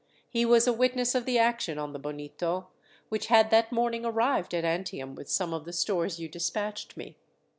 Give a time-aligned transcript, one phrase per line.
[0.27, 2.69] He was a witness of the action on the Bonito,
[3.09, 7.17] which had that morning arrived at Antium with some of the stores you despatched me.